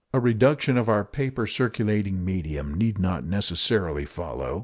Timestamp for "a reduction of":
0.15-0.89